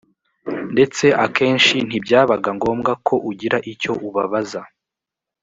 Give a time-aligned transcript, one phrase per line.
[0.73, 4.61] ndetse akenshi ntibyabaga ngombwa ko ugira icyo ubabaza